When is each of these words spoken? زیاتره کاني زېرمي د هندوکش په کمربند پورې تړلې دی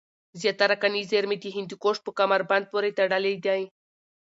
زیاتره 0.41 0.75
کاني 0.81 1.01
زېرمي 1.09 1.37
د 1.41 1.45
هندوکش 1.55 1.97
په 2.03 2.11
کمربند 2.19 2.65
پورې 2.71 2.95
تړلې 2.97 3.33
دی 3.45 3.61